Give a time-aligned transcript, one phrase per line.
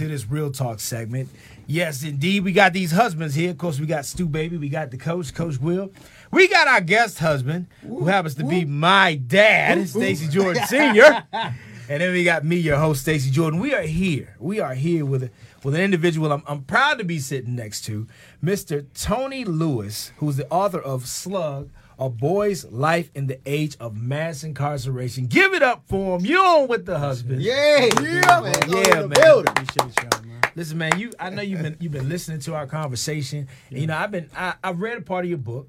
[0.00, 1.28] to this real talk segment.
[1.66, 3.50] Yes, indeed, we got these husbands here.
[3.50, 5.92] Of course, we got Stu Baby, we got the coach, Coach Will.
[6.32, 11.22] We got our guest husband, who happens to be my dad, Stacy Jordan Sr.
[11.32, 11.54] and
[12.00, 13.60] then we got me, your host, Stacy Jordan.
[13.60, 14.36] We are here.
[14.38, 15.30] We are here with a,
[15.62, 18.06] with an individual I'm, I'm proud to be sitting next to,
[18.42, 18.86] Mr.
[18.94, 21.68] Tony Lewis, who's the author of Slug,
[22.00, 25.26] A Boy's Life in the Age of Mass Incarceration.
[25.26, 26.24] Give it up for him.
[26.24, 27.42] You on with the husband.
[27.42, 28.54] Yeah, yeah, man.
[28.68, 29.44] Yeah, man.
[29.44, 30.40] man.
[30.56, 33.48] Listen, man, you I know you've been you've been listening to our conversation.
[33.68, 35.68] And, you know, I've been I, I read a part of your book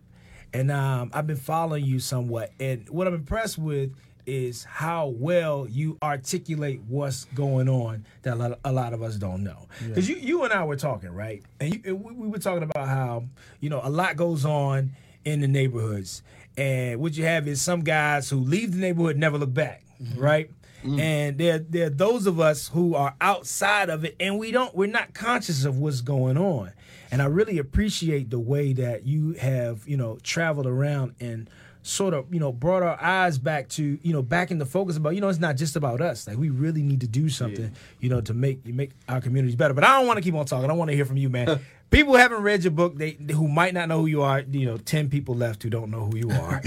[0.54, 2.54] and um, I've been following you somewhat.
[2.62, 3.94] And what I'm impressed with
[4.26, 9.18] is how well you articulate what's going on that a lot, a lot of us
[9.18, 9.68] don't know.
[9.86, 11.44] Because you, you and I were talking, right?
[11.60, 13.26] And, you, and we, we were talking about how,
[13.60, 14.92] you know, a lot goes on
[15.26, 16.24] in the neighborhoods.
[16.58, 20.20] And what you have is some guys who leave the neighborhood never look back, mm-hmm.
[20.20, 20.52] right?
[20.84, 21.00] Mm-hmm.
[21.00, 24.76] And there, there are those of us who are outside of it, and we don't,
[24.76, 26.72] we're not conscious of what's going on.
[27.12, 31.50] And I really appreciate the way that you have, you know, traveled around and
[31.84, 35.16] sort of, you know, brought our eyes back to, you know, back into focus about,
[35.16, 36.28] you know, it's not just about us.
[36.28, 39.56] Like we really need to do something, you know, to make you make our communities
[39.56, 39.74] better.
[39.74, 40.70] But I don't want to keep on talking.
[40.70, 41.60] I want to hear from you, man.
[41.90, 44.40] People who haven't read your book, they who might not know who you are.
[44.40, 46.62] You know, ten people left who don't know who you are.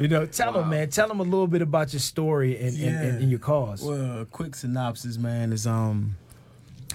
[0.00, 0.88] you know, tell them, man.
[0.88, 3.84] Tell them a little bit about your story and, and, and, and your cause.
[3.84, 6.16] Well, a quick synopsis, man, is um.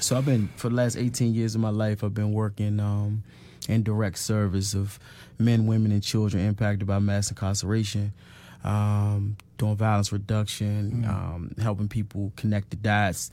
[0.02, 2.04] So I've been for the last 18 years of my life.
[2.04, 3.24] I've been working um,
[3.68, 5.00] in direct service of
[5.38, 8.14] men, women, and children impacted by mass incarceration,
[8.64, 13.32] um, doing violence reduction, um, helping people connect the dots,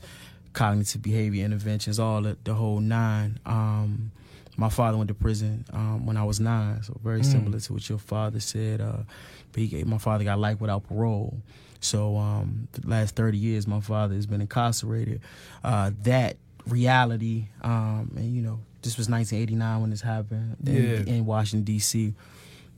[0.53, 3.39] cognitive behavior interventions, all the, the whole nine.
[3.45, 4.11] Um,
[4.57, 7.87] my father went to prison um, when I was nine, so very similar to what
[7.87, 8.81] your father said.
[8.81, 9.03] Uh,
[9.51, 11.37] but he, my father got life without parole.
[11.79, 15.21] So um, the last 30 years, my father has been incarcerated.
[15.63, 21.13] Uh, that reality, um, and you know, this was 1989 when this happened in, Yeah.
[21.13, 22.13] in Washington D.C.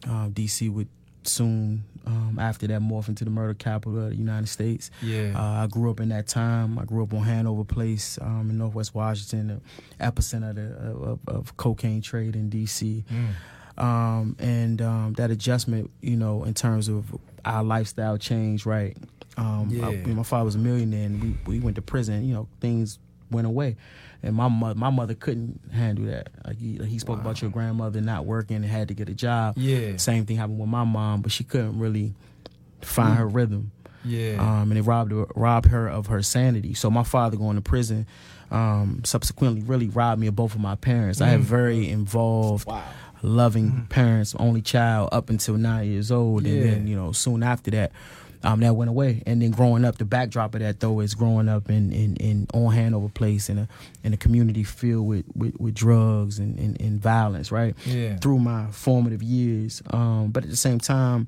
[0.08, 0.68] Um, D.C.
[0.70, 0.88] would
[1.24, 4.90] soon um, after that morph into the murder capital of the United States.
[5.04, 5.34] Yeah.
[5.36, 6.80] Uh, I grew up in that time.
[6.80, 9.62] I grew up on Hanover Place um, in Northwest Washington,
[10.00, 10.62] the epicenter of, the,
[11.12, 13.04] of, of cocaine trade in D.C.
[13.78, 17.16] Um, and um, that adjustment, you know, in terms of
[17.46, 18.98] our lifestyle change, right?
[19.38, 20.08] Um, I- Yeah.
[20.14, 22.26] my father was a millionaire, and we, we went to prison.
[22.26, 23.00] You know, things
[23.32, 23.76] went away,
[24.24, 26.30] and my mother, my mother couldn't handle that.
[26.46, 29.14] Like he, like he spoke about your grandmother not working and had to get a
[29.14, 29.56] job.
[29.58, 29.98] Yeah.
[29.98, 32.14] Same thing happened with my mom, but she couldn't really
[32.82, 33.72] find her rhythm
[34.06, 34.38] Yeah.
[34.40, 36.74] um, and it robbed her, robbed her of her sanity.
[36.74, 38.08] So my father going to prison
[38.52, 41.22] um, subsequently really robbed me of both of my parents.
[41.22, 42.68] I had very involved,
[43.22, 47.70] loving parents, only child up until nine years old, and then you know soon after
[47.72, 47.92] that.
[48.42, 51.50] Um, that went away, and then growing up, the backdrop of that though is growing
[51.50, 53.68] up in in, in on Hanover Place in a
[54.04, 57.76] in a community filled with with, with drugs and, and, and violence, right?
[57.86, 58.16] Yeah.
[58.18, 61.28] Through my formative years, um, but at the same time,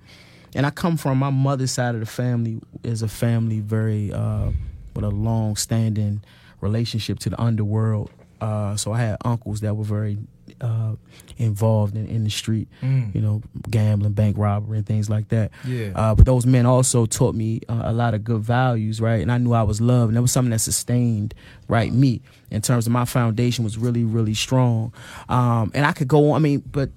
[0.56, 4.52] and I come from my mother's side of the family is a family very uh,
[4.96, 6.24] with a long standing
[6.62, 8.10] relationship to the underworld.
[8.40, 10.18] Uh, so I had uncles that were very
[10.60, 10.96] uh,
[11.38, 13.14] involved in, in the street, Mm.
[13.16, 15.52] you know, gambling, bank robbery, and things like that.
[15.66, 15.92] Yeah.
[15.96, 19.22] Uh, but those men also taught me uh, a lot of good values, right?
[19.22, 21.34] And I knew I was loved, and that was something that sustained,
[21.68, 24.92] right, me in terms of my foundation was really, really strong.
[25.30, 26.36] Um, and I could go on.
[26.36, 26.90] I mean, but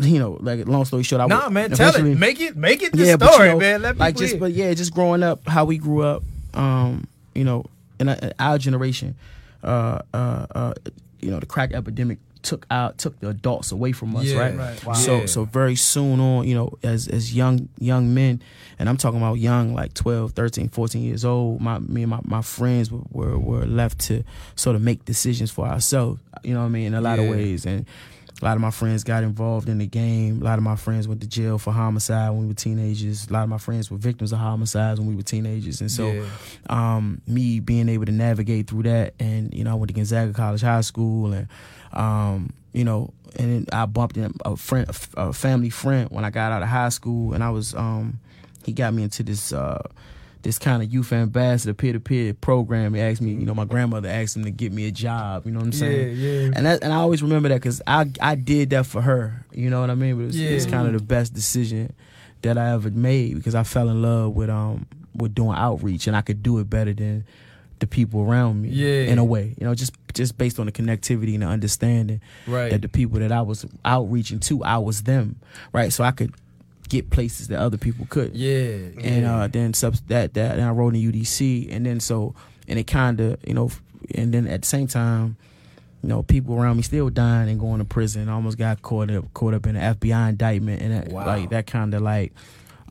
[0.00, 2.02] you know, like long story short, I Nah, would man, tell it.
[2.02, 3.82] Make it make it the yeah, story, you know, man.
[3.82, 6.22] Let like just, but yeah, just growing up, how we grew up,
[6.54, 7.66] um, you know,
[7.98, 9.14] in uh our generation,
[9.62, 10.72] uh, uh, uh,
[11.20, 14.56] you know, the crack epidemic took out took the adults away from us, Yeah, right?
[14.56, 14.84] right.
[14.84, 14.92] Wow.
[14.94, 15.26] So Yeah.
[15.26, 18.42] so very soon on, you know, as as young young men,
[18.78, 22.20] and I'm talking about young like 12, 13, 14 years old, my me and my,
[22.24, 24.24] my friends were, were were left to
[24.56, 27.24] sort of make decisions for ourselves, you know what I mean, in a lot Yeah.
[27.24, 27.86] of ways and
[28.42, 30.40] a lot of my friends got involved in the game.
[30.40, 33.28] A lot of my friends went to jail for homicide when we were teenagers.
[33.28, 35.82] A lot of my friends were victims of homicides when we were teenagers.
[35.82, 36.24] And so, Yeah.
[36.70, 40.32] um, me being able to navigate through that, and you know, I went to Gonzaga
[40.32, 41.48] College High School, and
[41.92, 46.30] um, you know, and then I bumped in a friend, a family friend when I
[46.30, 48.18] got out of high school, and I was, um,
[48.64, 49.52] he got me into this.
[49.52, 49.82] Uh,
[50.42, 52.94] this kind of youth ambassador peer to peer program.
[52.94, 55.44] He asked me, you know, my grandmother asked him to get me a job.
[55.44, 56.16] You know what I'm saying?
[56.16, 56.50] Yeah, yeah.
[56.54, 59.44] And that, and I always remember that because I I did that for her.
[59.52, 60.16] You know what I mean?
[60.16, 60.70] But it's, Yeah.
[60.70, 61.92] kind of the best decision
[62.40, 66.16] that I ever made because I fell in love with um with doing outreach and
[66.16, 67.26] I could do it better than
[67.80, 68.68] the people around me.
[68.70, 69.10] Yeah.
[69.10, 72.70] In a way, you know, just just based on the connectivity and the understanding Right.
[72.70, 75.36] that the people that I was outreaching to, I was them,
[75.72, 75.92] right?
[75.92, 76.32] So I could
[76.88, 78.88] get places that other people couldn't yeah.
[79.02, 79.36] and yeah.
[79.42, 82.34] uh, then subs- that that and I wrote in UDC, and then so
[82.68, 83.70] and it kind of you know
[84.14, 85.36] and then at the same time,
[86.02, 88.28] you know, people around me still dying and going to prison.
[88.28, 91.26] I almost got caught up caught up in an FBI indictment, and that, Wow.
[91.26, 92.32] like that kind of like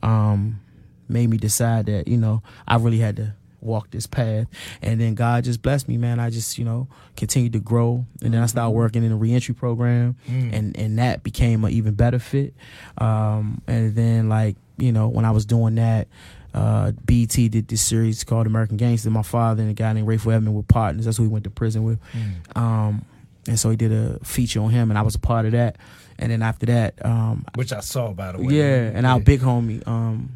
[0.02, 0.60] um
[1.08, 4.46] made me decide that you know I really had to walk this path.
[4.82, 6.18] And then God just blessed me, man.
[6.20, 9.54] I just you know continued to grow, and then I started working in a reentry
[9.54, 10.52] program, Mm.
[10.52, 12.54] and and that became an even better fit.
[12.98, 16.08] Um, and then like you know when I was doing that.
[16.52, 19.08] Uh, BET did this series called American Gangster.
[19.08, 21.04] My father and a guy named Rayful Edmond were partners.
[21.04, 22.00] That's who he went to prison with.
[22.12, 22.56] Mm.
[22.60, 23.04] Um,
[23.46, 25.76] and so he did a feature on him, and I was a part of that.
[26.18, 28.52] And then after that, um, Which I saw by the way.
[28.52, 30.30] yeah, and our big homie, um,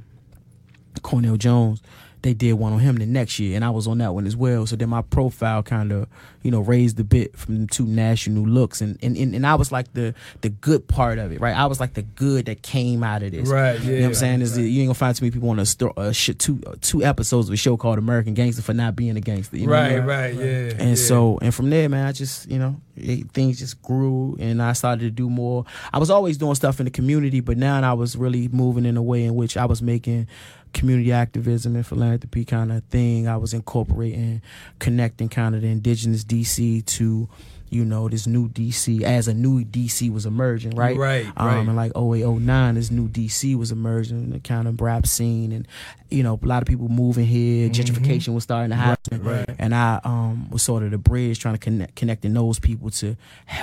[1.02, 1.82] Cornell Jones,
[2.24, 4.34] they did one on him the next year, and I was on that one as
[4.34, 4.66] well.
[4.66, 6.08] So then my profile kind of,
[6.42, 9.54] you know, raised a bit from the two national looks, and, and and and I
[9.56, 11.54] was like the the good part of it, right?
[11.54, 13.48] I was like the good that came out of this.
[13.48, 14.40] Right, You know what yeah, I'm saying?
[14.40, 14.64] Is right.
[14.64, 17.04] you ain't gonna find too many people on a, sto- a shit, two uh, two
[17.04, 19.58] episodes of a show called American Gangster for not being a gangster.
[19.58, 20.72] You know I Right, right, yeah.
[20.78, 20.94] And yeah.
[20.94, 24.72] so, and from there, man, I just, you know, it, things just grew and I
[24.72, 25.64] started to do more.
[25.92, 28.96] I was always doing stuff in the community, but now I was really moving in
[28.96, 30.28] a way in which I was making
[30.74, 33.26] community activism and philanthropy kind of thing.
[33.28, 34.42] I was incorporating,
[34.78, 37.28] connecting kind of the indigenous DC to,
[37.70, 40.96] you know, this new DC as a new DC was emerging, right?
[40.96, 41.56] Right, Um, right.
[41.66, 45.66] and like 08, 09, this new DC was emerging, the kind of rap scene, and
[46.10, 47.68] you know, a lot of people moving here.
[47.70, 49.28] Gentrification was starting to happen, Mm-hmm.
[49.28, 49.50] right.
[49.58, 53.16] and I um was sort of the bridge trying to connect connecting those people to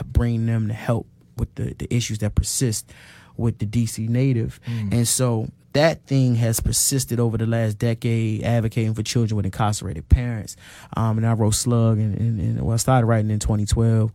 [0.06, 2.92] bring them to help with the the issues that persist
[3.38, 4.92] with the DC native, Mm.
[4.94, 10.08] and so that thing has persisted over the last decade, advocating for children with incarcerated
[10.10, 10.56] parents.
[10.98, 14.12] Um, and I wrote Slug, and, and, and well, I started writing in 2012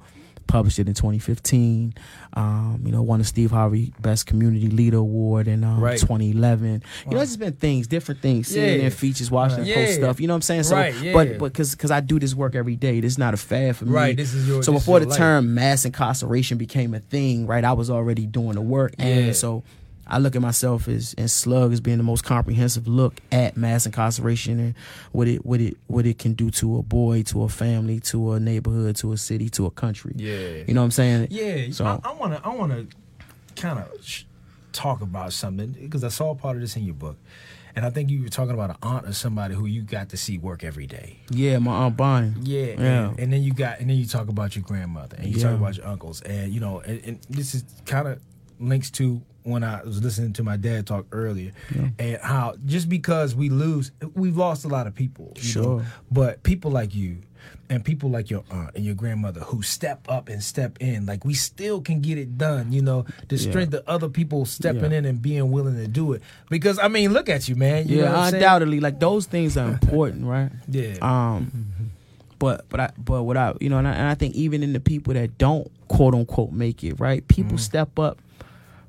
[0.49, 1.93] published it in 2015.
[2.35, 5.99] Um, you know, won the Steve Harvey Best Community Leader Award in um, Right.
[5.99, 6.85] 2011.
[7.06, 8.62] You know, it's just been things, different things, Yeah.
[8.67, 9.75] CNN features, Washington Right.
[9.75, 9.97] Post Yeah.
[10.05, 10.20] stuff.
[10.20, 10.62] You know what I'm saying?
[10.62, 11.12] So, Right, yeah.
[11.12, 13.75] but but because because I do this work every day, this is not a fad
[13.75, 13.91] for me.
[13.91, 15.19] Right, this is your so before the life.
[15.19, 17.64] term mass incarceration became a thing, right?
[17.64, 19.06] I was already doing the work, Yeah.
[19.06, 19.64] and so.
[20.08, 23.87] I look at myself as and Slug as being the most comprehensive look at mass
[23.87, 24.75] incarceration and
[25.12, 28.32] what it what it what it can do to a boy, to a family, to
[28.32, 30.12] a neighborhood, to a city, to a country.
[30.17, 30.62] Yeah.
[30.67, 31.29] You know what I'm saying?
[31.31, 32.87] Yeah, So- I, I wanna I wanna
[33.56, 34.25] kind of sh-
[34.73, 37.17] talk about something because I saw part of this in your book,
[37.75, 40.17] and I think you were talking about an aunt or somebody who you got to
[40.17, 41.19] see work every day.
[41.31, 42.35] Yeah, my aunt Bonnie.
[42.43, 43.08] Yeah, Yeah.
[43.08, 45.49] And, and then you got and then you talk about your grandmother and you Yeah.
[45.50, 48.20] talk about your uncles and you know and, and this is kind of
[48.61, 51.53] links to when I was listening to my dad talk earlier
[51.99, 55.79] and how just because we lose we've lost a lot of people you know?
[55.79, 55.85] Sure.
[56.11, 57.19] but people like you
[57.70, 61.25] and people like your aunt and your grandmother who step up and step in like
[61.25, 63.50] we still can get it done you know the Yeah.
[63.50, 64.99] strength of other people stepping Yeah.
[64.99, 67.99] in and being willing to do it because I mean look at you man you
[67.99, 70.50] know yeah, undoubtedly, like those things are important, right?
[70.69, 71.53] yeah Um,
[72.41, 74.73] but but I but what I you know, and I, and I think even in
[74.73, 77.26] the people that don't quote unquote make it, right?
[77.29, 78.19] People step up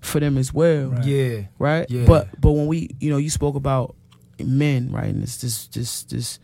[0.02, 1.02] for them as well, Mm-hmm.
[1.10, 1.90] yeah right?
[1.90, 2.06] Yeah.
[2.06, 3.96] But but when we you know you spoke about
[4.44, 5.06] men, right?
[5.14, 6.40] And it's this this this,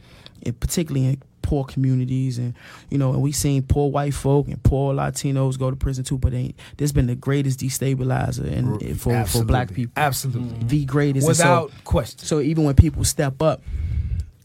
[0.45, 2.53] and particularly in poor communities, and
[2.89, 6.17] you know, and we seen poor white folk and poor Latinos go to prison too.
[6.17, 11.27] But ain't this been the greatest destabilizer and for for black people, absolutely the greatest
[11.27, 13.61] And so- without question so even when people step up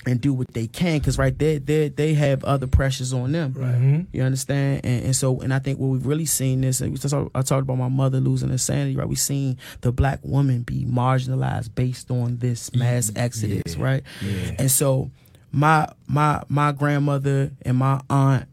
[0.09, 3.53] and do what they can, because right there, they they have other pressures on them.
[3.55, 4.07] Mhm.
[4.13, 4.81] You understand?
[4.85, 6.81] And, and so, and I think what we've really seen this.
[6.81, 8.97] and we just talk- I talked about my mother losing her sanity.
[8.97, 9.09] Right?
[9.09, 13.77] we've seen the black woman be marginalized based on this mass exodus.
[13.77, 14.03] yeah, Right?
[14.23, 14.55] yeah.
[14.59, 15.11] And so,
[15.53, 18.47] my my my grandmother and my aunt.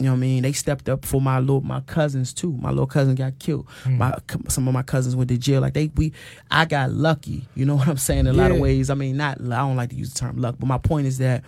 [0.00, 0.42] You know what I mean?
[0.42, 2.56] They stepped up for my little my cousins too.
[2.58, 3.68] My little cousin got killed.
[3.84, 3.98] Hmm.
[3.98, 4.14] My
[4.48, 5.60] some of my cousins went to jail.
[5.60, 6.14] Like they we,
[6.50, 7.46] I got lucky.
[7.54, 8.20] You know what I'm saying?
[8.20, 8.88] In a lot of ways.
[8.88, 11.18] I mean, not I don't like to use the term luck, but my point is
[11.18, 11.44] that,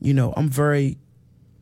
[0.00, 0.98] you know, I'm very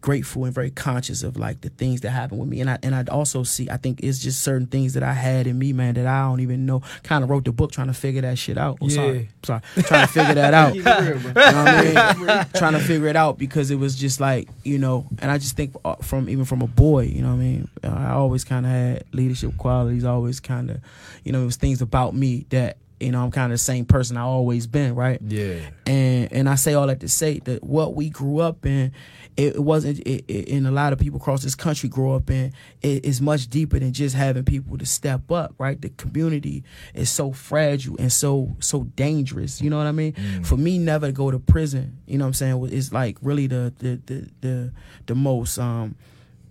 [0.03, 2.95] grateful and very conscious of like the things that happen with me, and I and
[2.95, 5.95] I also see I think it's just certain things that I had in me, man,
[5.95, 6.83] that I don't even know.
[7.03, 8.79] Kind of wrote the book trying to figure that shit out.
[8.83, 10.75] Oh, sorry, sorry, trying to figure that out.
[10.75, 10.93] You know
[11.37, 12.47] I mean?
[12.55, 15.57] trying to figure it out because it was just like you know, and I just
[15.57, 17.69] think uh, from even from a boy, you know what I mean.
[17.83, 20.05] Uh, I always kind of had leadership qualities.
[20.05, 20.81] Always kind of,
[21.25, 23.85] you know, it was things about me that you know I'm kind of the same
[23.85, 25.21] person I always been, right?
[25.27, 28.93] yeah and and I say all that to say that what we grew up in,
[29.37, 30.01] it, it wasn't.
[30.01, 33.21] It, it, and a lot of people across this country grow up in it is
[33.21, 35.55] much deeper than just having people to step up.
[35.59, 39.61] Right, the community is so fragile and so so dangerous.
[39.61, 40.13] You know what I mean?
[40.43, 41.99] For me, never to go to prison.
[42.07, 42.69] You know what I'm saying?
[42.73, 44.73] It's like really the the the the,
[45.07, 45.97] the most um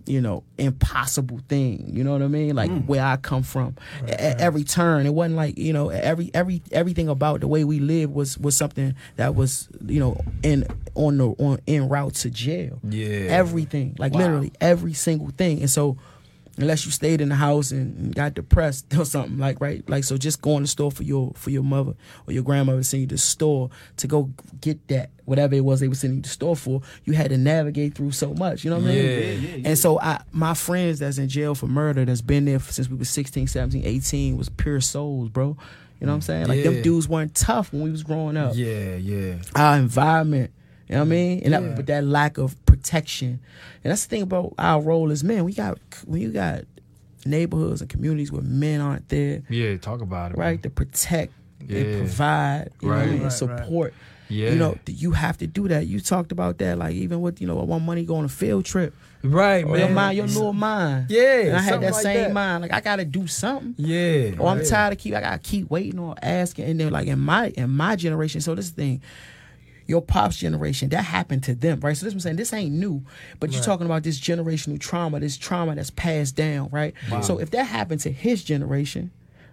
[0.06, 1.90] you know, impossible thing.
[1.92, 2.54] You know what I mean?
[2.54, 2.86] Like mm.
[2.86, 7.08] where I come from, at every turn, it wasn't like you know every every everything
[7.08, 11.28] about the way we live was was something that was you know in on the
[11.28, 12.80] on en route to jail.
[12.88, 13.26] Yeah.
[13.30, 15.96] everything, like literally every single thing, and so.
[16.58, 20.04] Unless you stayed in the house and and got depressed or something like right, like
[20.04, 21.94] so, just go in the store for your for your mother
[22.26, 24.30] or your grandmother send you to the store to go
[24.60, 26.82] get that whatever it was they were sending you to the store for.
[27.04, 29.04] You had to navigate through so much, you know what I mean?
[29.04, 29.30] Yeah.
[29.56, 29.68] yeah.
[29.68, 32.96] And so I my friends that's in jail for murder that's been there since we
[32.96, 35.56] was 16, 17, 18 was pure souls, bro.
[36.00, 36.46] You know what I'm saying?
[36.48, 36.64] Like Yeah.
[36.70, 38.52] them dudes weren't tough when we was growing up.
[38.56, 39.36] Yeah, yeah.
[39.54, 40.50] Our environment,
[40.92, 41.40] you know what I mean?
[41.44, 41.60] And Yeah.
[41.60, 43.40] that, but that lack of protection.
[43.82, 45.44] And that's the thing about our role as men.
[45.44, 46.64] We got when you got
[47.24, 50.38] neighborhoods and communities where men aren't there, Yeah, talk about it.
[50.38, 51.32] right, to protect
[51.66, 51.78] Yeah.
[51.78, 53.04] and provide, know Right.
[53.06, 53.94] mean, and Right, support.
[54.28, 54.50] Yeah.
[54.50, 55.86] You know, you have to do that.
[55.86, 58.28] You talked about that, like even with you know, I want money go on a
[58.28, 58.94] field trip.
[59.24, 59.78] Right, Or man.
[59.78, 61.06] your mind, your little mind.
[61.10, 62.32] Yeah, And I had that like same that.
[62.32, 62.62] mind.
[62.62, 63.74] Like I gotta do something.
[63.78, 64.32] Yeah.
[64.38, 64.64] Or I'm yeah.
[64.64, 66.64] tired of keep I gotta keep waiting or asking.
[66.64, 69.00] And then like in my in my generation, so this thing,
[69.92, 71.94] your pops generation, that happened to them, right?
[71.94, 73.04] So this I'm saying this ain't new,
[73.38, 76.94] but you're talking about this generational trauma, this trauma that's passed down, right?
[77.22, 79.10] So if that happened to his generation,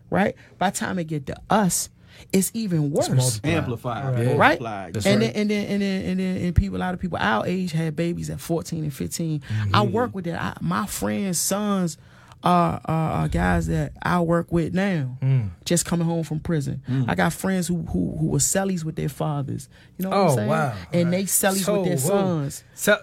[0.10, 0.36] right?
[0.58, 1.90] By the time it get to us,
[2.32, 3.10] it's even worse.
[3.10, 3.54] multiplied.
[3.54, 4.38] Amplified, Right.
[4.38, 4.96] Right, multiplied.
[4.96, 5.20] And right.
[5.20, 7.74] then and then and then and then and people, a lot of people our age
[7.74, 9.76] had babies at fourteen and 15 mm-hmm.
[9.76, 10.42] I work with that.
[10.42, 11.98] I, my friends' sons
[12.44, 15.50] are, are, are guys that I work with now, Mm.
[15.66, 16.82] just coming home from prison.
[17.08, 19.68] I got friends who who who were cellies with their fathers.
[19.98, 20.48] You know what I'm Oh, saying?
[20.50, 20.74] wow.
[20.94, 22.64] And they cellies So, with their sons.
[22.76, 22.98] So,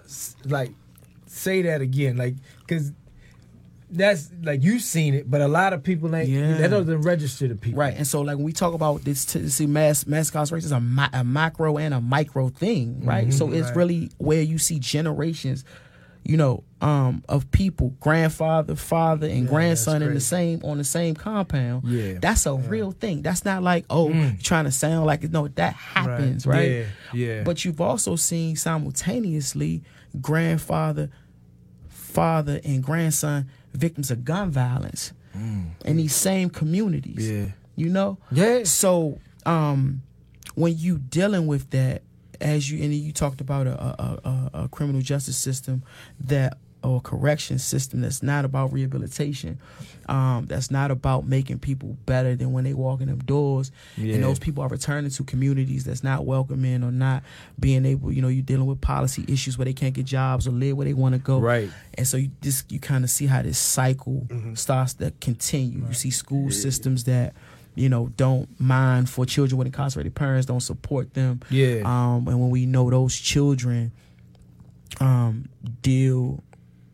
[0.45, 0.71] like,
[1.27, 2.91] say that again, like, because
[3.89, 6.27] that's like you've seen it, but a lot of people ain't.
[6.27, 6.57] Yeah.
[6.57, 7.79] That doesn't register to people.
[7.79, 10.71] Right, and so like when we talk about this, to see mass mass incarceration is
[10.73, 13.31] a, mi- a macro and a micro thing, right?
[13.33, 13.75] so it's right.
[13.77, 15.63] really where you see generations,
[16.27, 20.83] you know, um, of people, grandfather, father, and Yeah, grandson in the same on the
[20.83, 21.85] same compound.
[21.85, 23.21] Yeah, that's a real thing.
[23.21, 25.31] That's not like oh, you're trying to sound like it.
[25.31, 26.69] No, that happens, right?
[26.69, 26.85] Yeah.
[27.13, 27.43] Yeah.
[27.43, 29.83] But you've also seen simultaneously
[30.19, 31.09] grandfather,
[31.87, 35.13] father, and grandson victims of gun violence
[35.85, 37.29] in these same communities.
[37.29, 37.45] Mm.
[37.45, 37.51] Yeah.
[37.75, 38.17] You know?
[38.31, 38.63] Yeah.
[38.63, 40.01] So um
[40.55, 42.01] when you dealing with that,
[42.41, 45.83] as you and you talked about a a, a, a criminal justice system
[46.19, 49.57] that or correction system that's not about rehabilitation,
[50.07, 53.71] um, that's not about making people better than when they walk in them doors.
[53.97, 54.13] Yeah.
[54.13, 57.23] And those people are returning to communities that's not welcoming or not
[57.59, 60.51] being able, you know, you're dealing with policy issues where they can't get jobs or
[60.51, 61.39] live where they want to go.
[61.39, 61.69] Right.
[61.95, 64.53] And so you just you kind of see how this cycle Mm-hmm.
[64.53, 65.83] starts to continue.
[65.87, 67.33] You see school systems that
[67.77, 71.41] you know don't mind for children with incarcerated parents, don't support them.
[71.49, 71.81] Yeah.
[71.85, 73.91] Um, and when we know those children
[74.99, 75.49] um,
[75.81, 76.43] deal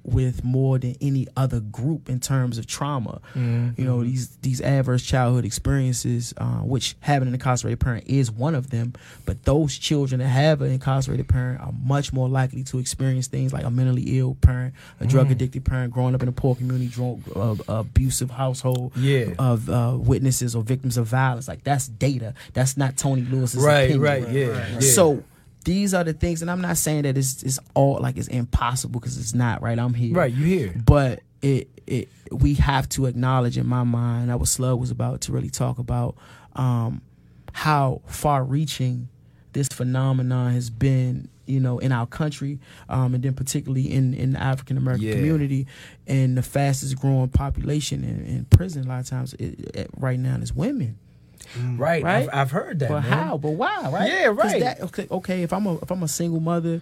[0.04, 3.22] with more than any other group in terms of trauma.
[3.36, 3.80] Mm-hmm.
[3.82, 8.56] You know these these adverse childhood experiences, uh, which having an incarcerated parent is one
[8.56, 8.94] of them.
[9.26, 13.54] But those children that have an incarcerated parent are much more likely to experience things
[13.54, 16.88] like a mentally ill parent, a drug addicted parent, growing up in a poor community,
[16.88, 19.34] drunk, uh, abusive household, Yeah.
[19.40, 21.48] of uh, witnesses or victims of violence.
[21.48, 22.34] Like that's data.
[22.54, 23.84] That's not Tony Lewis's Right.
[23.90, 24.02] opinion.
[24.02, 24.30] Right.
[24.30, 24.68] Yeah.
[24.74, 24.80] yeah.
[24.80, 25.24] So
[25.64, 29.00] these are the things, and I'm not saying that it's, it's all like it's impossible
[29.00, 29.62] because it's not.
[29.62, 30.14] Right, I'm here.
[30.16, 30.34] Right.
[30.34, 30.76] you here.
[30.86, 34.30] But it it we have to acknowledge in my mind.
[34.30, 36.16] That what Slug was about to really talk about
[36.56, 37.02] um,
[37.54, 39.10] how far reaching
[39.54, 41.30] this phenomenon has been.
[41.46, 45.16] You know, in our country, um, and then particularly in in the African American Yeah.
[45.16, 45.68] community,
[46.08, 50.18] and the fastest growing population in, in prison a lot of times it, it, right
[50.18, 50.98] now is women.
[51.58, 52.04] Right.
[52.04, 52.24] Right?
[52.24, 52.90] I've, I've heard that.
[52.90, 53.12] But man.
[53.12, 53.38] how?
[53.38, 53.90] But why?
[53.90, 54.08] Right?
[54.08, 54.26] Yeah.
[54.28, 54.60] right.
[54.60, 55.44] That, okay, okay.
[55.44, 56.82] If I'm a if I'm a single mother,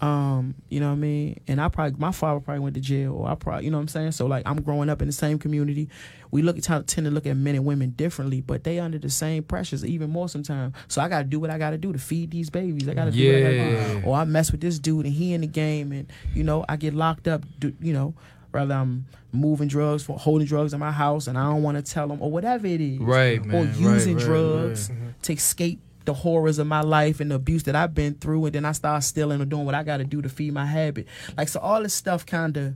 [0.00, 3.14] um, you know what I mean, and I probably my father probably went to jail,
[3.14, 4.12] or I probably you know what I'm saying.
[4.12, 5.88] So like I'm growing up in the same community.
[6.30, 9.10] We look at tend to look at men and women differently, but they under the
[9.10, 10.74] same pressures, even more sometimes.
[10.86, 12.88] So I got to do what I got to do to feed these babies.
[12.88, 14.06] I got to do what I got to do.
[14.06, 16.76] Or I mess with this dude and he in the game, and you know I
[16.76, 17.42] get locked up.
[17.58, 18.14] Do, you know.
[18.52, 21.82] Rather, I'm moving drugs for holding drugs in my house, and I don't want to
[21.92, 23.66] tell them, or whatever it is, Right, or man.
[23.66, 24.98] Right, using right, drugs right.
[24.98, 25.08] Mm-hmm.
[25.22, 28.54] to escape the horrors of my life and the abuse that I've been through, and
[28.54, 31.06] then I start stealing or doing what I got to do to feed my habit.
[31.36, 32.74] Like so, all this stuff kind of,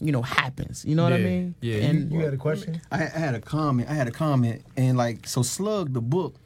[0.00, 0.84] you know, happens.
[0.84, 1.56] You know what I mean?
[1.60, 1.78] yeah.
[1.78, 2.80] And You had a question?
[2.92, 3.88] I, I had a comment.
[3.90, 6.36] I had a comment, and like so, Slug the book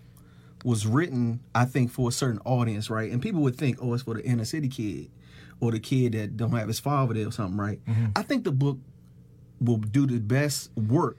[0.64, 3.10] was written, I think, for a certain audience, right?
[3.10, 5.10] And people would think, oh, it's for the inner city kid
[5.60, 7.80] or the kid that don't have his father there or something, right?
[8.16, 8.78] I think the book
[9.60, 11.18] will do the best work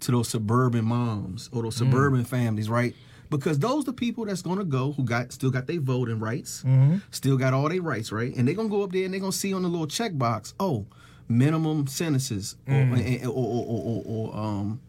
[0.00, 2.94] to those suburban moms or those suburban families, right?
[3.30, 6.62] Because those the people that's gonna go who got still got their voting rights,
[7.10, 8.34] still got all their rights, right?
[8.36, 10.86] And they're gonna go up there and they're gonna see on the little checkbox, oh,
[11.28, 13.24] minimum sentences Mm.
[13.26, 14.80] or, or, or, or um,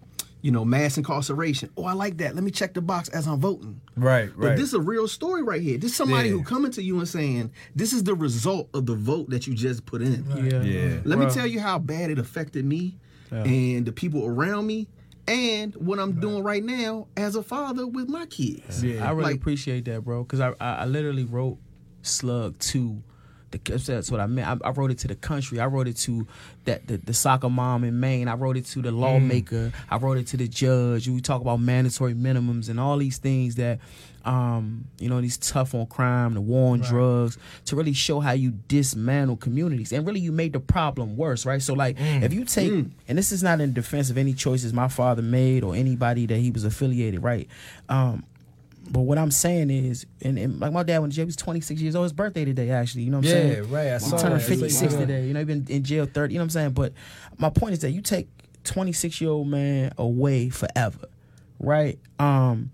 [0.46, 1.72] you know, mass incarceration.
[1.75, 2.36] Oh, I like that.
[2.36, 3.82] Let me check the box as I'm voting.
[3.96, 4.56] Right, But right.
[4.56, 5.80] this is a real story right here.
[5.80, 6.36] This is somebody Yeah.
[6.36, 9.56] who coming to you and saying, "This is the result of the vote that you
[9.56, 10.62] just put in." Yeah.
[10.62, 11.00] Yeah.
[11.04, 13.00] Let me tell you how bad it affected me
[13.32, 13.44] Yeah.
[13.44, 14.88] and the people around me,
[15.28, 18.84] and what I'm doing right now as a father with my kids.
[18.84, 19.04] Yeah.
[19.04, 21.58] I really Like- appreciate that, bro, because I, I I literally wrote
[22.04, 23.02] Slug to
[23.64, 24.62] the that's what I meant.
[24.64, 25.60] I, I wrote it to the country.
[25.60, 26.28] I wrote it to
[26.66, 28.28] that the, the soccer mom in Maine.
[28.28, 29.72] I wrote it to the lawmaker.
[29.90, 31.08] I wrote it to the judge.
[31.08, 33.80] We talk about mandatory minimums and all these things that.
[34.26, 38.32] Um, you know, these tough on crime, the war on drugs, to really show how
[38.32, 39.94] you dismantle communities.
[39.94, 41.62] And really you made the problem worse, right?
[41.62, 42.72] So like if you take
[43.08, 46.38] and this is not in defense of any choices my father made or anybody that
[46.38, 47.48] he was affiliated, right?
[47.88, 48.24] Um,
[48.89, 51.96] but what I'm saying is, and, and like my dad when he was 26 years
[51.96, 53.04] old, his birthday today actually.
[53.04, 53.63] You know what I'm Yeah, saying?
[53.70, 53.88] Yeah, right.
[53.88, 54.42] I He saw turned that.
[54.48, 55.00] 56 Yeah.
[55.00, 55.27] today.
[55.27, 56.34] You know, he been in jail 30.
[56.34, 56.72] You know what I'm saying?
[56.72, 56.94] But
[57.38, 58.27] my point is that you take
[58.63, 61.08] 26 year old man away forever,
[61.60, 62.00] right?
[62.20, 62.72] Um,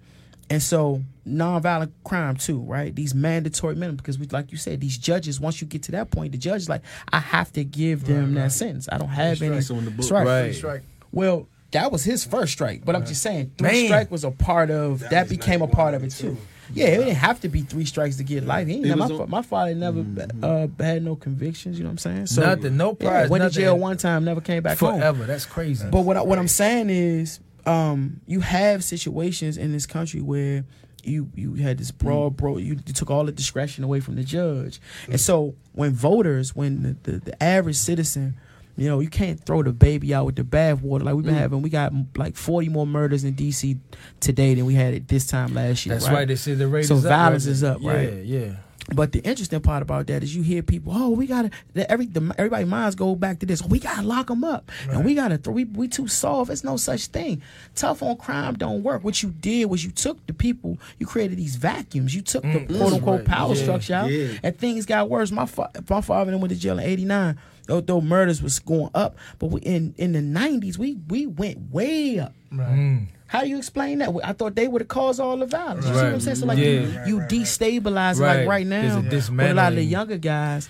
[0.50, 2.94] and so nonviolent crime too, right?
[2.94, 5.40] These mandatory minimum because we, like you said, these judges.
[5.40, 8.34] Once you get to that point, the judge is like, I have to give them
[8.34, 8.90] that sentence.
[8.92, 9.56] I don't have any.
[9.56, 9.98] on the book.
[9.98, 10.26] That's right.
[10.26, 10.56] Right.
[10.56, 10.82] Strike.
[11.14, 13.86] Well, that was his first strike, but I'm just saying, three Man.
[13.86, 16.38] strike was a part of that, became a part of it too.
[16.74, 18.68] Yeah, it didn't have to be three strikes to get life.
[18.68, 20.06] He ain't my, was on- my father never
[20.42, 21.78] uh, had no convictions.
[21.78, 22.28] You know what I'm saying?
[22.28, 25.00] So Nothing, no yeah, prize, went to jail one time, never came back home.
[25.00, 25.26] Forever.
[25.26, 25.88] That's crazy.
[25.90, 30.64] But what I, what I'm saying is, um, you have situations in this country where
[31.04, 34.24] you you had this broad bro you, you took all the discretion away from the
[34.24, 38.38] judge, and so when voters, when the, the, the average citizen.
[38.78, 41.04] You know, you can't throw the baby out with the bathwater.
[41.04, 41.40] Like we've been mm.
[41.40, 43.78] having, we got like 40 more murders in D.C.
[44.20, 45.96] today than we had at this time last year.
[45.96, 46.28] That's right.
[46.28, 47.10] They said the rate So is up.
[47.10, 47.52] violence right?
[47.52, 48.14] is up, yeah, right?
[48.14, 48.40] Yeah.
[48.40, 48.56] yeah.
[48.94, 52.08] But the interesting part about that is you hear people, oh, we gotta, that every
[52.08, 53.62] the, everybody minds go back to this.
[53.62, 56.50] We gotta lock them up, and we gotta, th- we we too soft.
[56.50, 57.42] It's no such thing.
[57.76, 59.04] Tough on crime don't work.
[59.04, 62.14] What you did was you took the people, you created these vacuums.
[62.14, 63.28] You took the mm, quote unquote right.
[63.28, 64.40] power Yeah, structure out, yeah.
[64.44, 65.32] and things got worse.
[65.32, 67.38] My fa- my father then went to jail in '89.
[67.68, 71.72] Though, though murders was going up, but we, in in the '90s we we went
[71.72, 72.34] way up.
[72.52, 73.08] Mm.
[73.28, 74.10] How do you explain that?
[74.26, 75.86] I thought they would have caused all the violence.
[75.86, 76.22] You see what I'm Right.
[76.22, 76.36] saying?
[76.36, 76.66] So like Yeah.
[76.66, 78.40] you, you destabilize Right.
[78.40, 78.98] like right now.
[78.98, 80.68] a With a lot of the younger guys,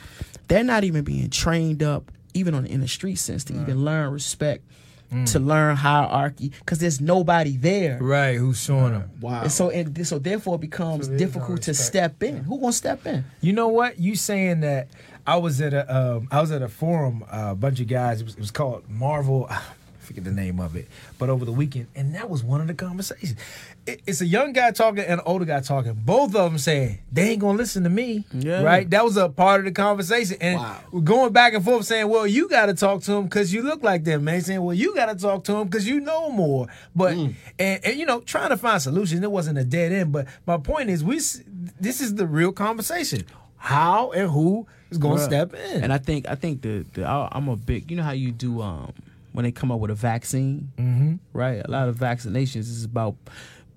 [0.48, 4.12] they're not even being trained up, even on in the street sense, to even learn
[4.12, 4.64] respect,
[5.26, 7.98] to learn hierarchy, because there's nobody there.
[8.00, 8.38] Right.
[8.38, 9.10] Who's showing them?
[9.20, 9.42] Wow.
[9.42, 12.44] And so and so therefore it becomes So there's no difficult to step in.
[12.44, 13.26] Who gonna step in?
[13.42, 13.98] You know what?
[14.00, 14.88] You saying that
[15.26, 18.22] I was at a um, I was at a forum, uh, a bunch of guys.
[18.22, 19.48] It was, it was called Marvel.
[19.50, 19.62] I
[20.00, 20.88] forget the name of it,
[21.20, 23.36] but over the weekend, and that was one of the conversations.
[23.86, 25.94] It, it's a young guy talking and an older guy talking.
[25.94, 28.26] Both of them saying they ain't gonna listen to me.
[28.34, 28.62] Yeah.
[28.64, 28.90] Right.
[28.90, 30.80] That was a part of the conversation, and Wow.
[30.92, 33.62] we're going back and forth saying, "Well, you got to talk to him because you
[33.62, 36.32] look like them." Man saying, "Well, you got to talk to him because you know
[36.32, 39.24] more." But and, and you know, trying to find solutions.
[39.24, 40.12] It wasn't a dead end.
[40.12, 41.16] But my point is, we
[41.80, 43.24] this is the real conversation.
[43.58, 45.26] How and who is going to Bruh.
[45.26, 45.84] step in?
[45.84, 47.90] And I think I think the, the I- I'm a big.
[47.90, 48.94] You know how you do um
[49.32, 51.16] when they come up with a vaccine, mm-hmm.
[51.34, 51.62] right?
[51.64, 53.16] A lot of vaccinations is about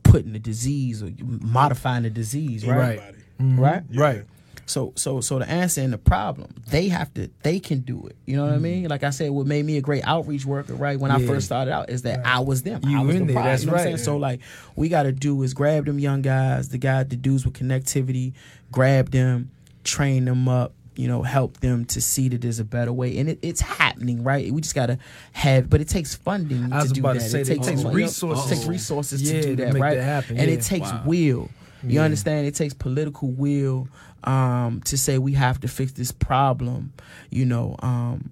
[0.02, 2.98] putting the disease or modifying the disease, right?
[2.98, 3.14] Right.
[3.40, 3.82] Right.
[3.92, 4.24] Right.
[4.66, 8.16] So so so the answer and the problem, they have to they can do it.
[8.24, 8.88] You know what I mean?
[8.88, 10.98] Like I said, what made me a great outreach worker, right?
[10.98, 12.80] When I first started out, is that I was them.
[12.84, 13.98] You I was in the there, prize, that's you know what I'm right.
[13.98, 14.04] saying?
[14.04, 14.40] So like
[14.74, 18.32] we gotta do is grab them young guys, the guy the dudes with connectivity,
[18.72, 19.50] grab them,
[19.84, 23.18] train them up, you know, help them to see that there's a better way.
[23.18, 24.50] And it, it's happening, right?
[24.52, 24.98] We just gotta
[25.32, 27.34] have but it takes funding to do about to that.
[27.40, 28.50] it takes, takes resources.
[28.50, 29.96] It takes resources Yeah, to do that, right?
[29.96, 30.56] that happen, And yeah.
[30.56, 31.02] it takes Wow.
[31.06, 31.50] will.
[31.82, 32.02] You Yeah.
[32.02, 32.46] understand?
[32.46, 33.88] It takes political will
[34.24, 36.92] um, to say we have to fix this problem.
[37.30, 38.30] You know, um,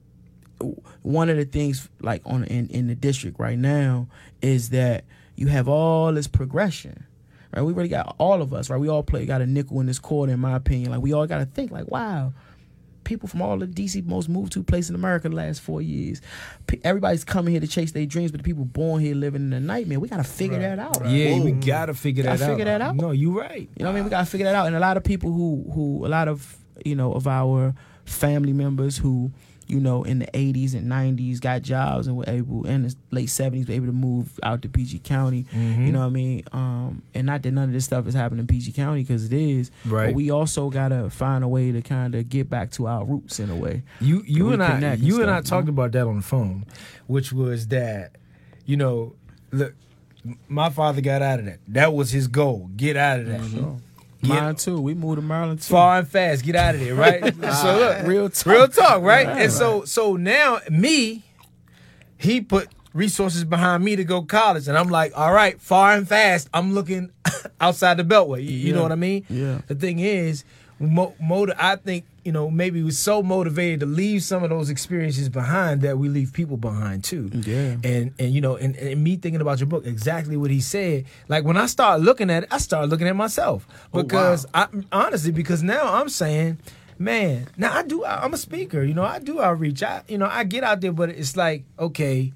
[1.03, 4.07] one of the things like on in, in the district right now
[4.41, 5.05] is that
[5.37, 7.05] you have all this progression.
[7.55, 8.71] Right, we really got all of us.
[8.71, 10.91] Right, we all play got a nickel in this quarter, in my opinion.
[10.91, 12.33] Like we all got to think, like, wow,
[13.05, 16.21] people from all the DC most moved to place in America the last four years.
[16.67, 19.53] P- everybody's coming here to chase their dreams, but the people born here living in
[19.53, 19.99] a nightmare.
[20.01, 21.01] We got to figure Right, that out.
[21.01, 21.11] right.
[21.11, 21.45] Yeah, Whoa.
[21.45, 22.51] we gotta figure that Gotta out.
[22.51, 22.97] figure that out.
[22.97, 23.69] No, you're right.
[23.77, 24.05] You know what I mean?
[24.05, 24.67] We gotta figure that out.
[24.67, 28.53] And a lot of people who who a lot of you know of our family
[28.53, 29.31] members who
[29.73, 33.29] you know in the 80s and 90s got jobs and were able in the late
[33.29, 35.47] 70s were able to move out to PG County.
[35.53, 35.87] Mhm.
[35.87, 36.43] You know what I mean?
[36.53, 39.33] Um, and not that none of this stuff is happening in PG County because it
[39.33, 39.71] is.
[39.87, 40.07] Right.
[40.09, 43.41] But we also gotta find a way to kind of get back to our roots
[43.41, 43.83] in a way.
[44.01, 46.23] You you and I and you and I stuff, talked you about that on the
[46.23, 46.67] phone,
[47.07, 48.17] which was that,
[48.67, 49.15] you know,
[49.53, 49.75] look,
[50.49, 51.59] my father got out of that.
[51.67, 52.71] That was his goal.
[52.77, 53.41] Get out of that.
[53.41, 53.77] Mm-hmm.
[54.23, 54.81] Mine too.
[54.81, 55.73] We moved to Maryland too.
[55.73, 56.45] far and fast.
[56.45, 57.21] Get out of there, right?
[57.61, 58.47] so look, Real talk.
[58.53, 59.27] real talk, right?
[59.27, 61.25] Right, and so, so now me,
[62.19, 66.07] he put resources behind me to go college, and I'm like, all right, far and
[66.09, 66.49] fast.
[66.55, 67.11] I'm looking
[67.61, 68.43] outside the beltway.
[68.45, 69.25] You, you know what I mean?
[69.29, 69.61] Yeah.
[69.67, 70.45] The thing is,
[70.79, 74.71] mo- motiv- I think you know maybe we're so motivated to leave some of those
[74.71, 77.31] experiences behind that we leave people behind too.
[77.33, 77.77] Yeah.
[77.83, 81.05] And and you know, and, and me thinking about your book, exactly what he said.
[81.29, 84.69] Like when I start looking at it, I start looking at myself Oh, because I
[84.91, 86.59] honestly because now I'm saying.
[86.99, 88.05] Man, now I do.
[88.05, 89.03] I'm a speaker, you know.
[89.03, 89.83] I do outreach.
[89.83, 92.33] I, you know, I get out there, but it's like, okay,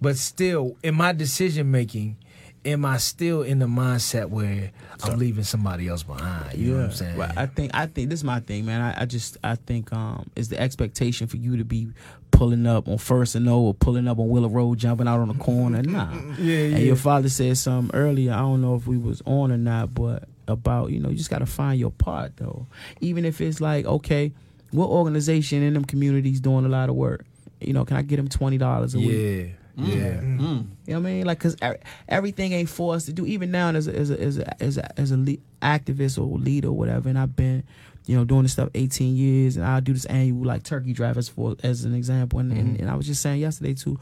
[0.00, 2.16] but still, in my decision making,
[2.64, 4.70] am I still in the mindset where
[5.02, 6.58] I'm leaving somebody else behind?
[6.58, 7.16] You know what I'm saying?
[7.16, 8.80] Well, I think I think this is my thing, man.
[8.80, 11.88] I, I just I think um is the expectation for you to be
[12.30, 15.28] pulling up on first and O or pulling up on Willow Road, jumping out on
[15.28, 15.82] the corner.
[15.82, 16.12] Nah.
[16.38, 18.32] yeah, And your father said something earlier.
[18.32, 21.30] I don't know if we was on or not, but about you know you just
[21.30, 22.66] got to find your part though.
[23.00, 24.32] Even if it's like okay,
[24.70, 27.24] what organization in them communities doing a lot of work?
[27.60, 29.54] You know, can I get them twenty dollars a week?
[29.76, 30.20] Yeah, yeah.
[30.20, 30.66] Mm.
[30.86, 31.24] You know what I mean?
[31.24, 33.24] Like, cause er- everything ain't for us to do.
[33.26, 36.38] Even now, as a, as a, as a, as a, as a le- activist or
[36.38, 37.64] leader or whatever, and I've been,
[38.06, 41.16] you know, doing this stuff 18 years, and I do this annual like turkey drive
[41.16, 42.38] as for as an example.
[42.40, 43.98] And, and, and I was just saying yesterday too,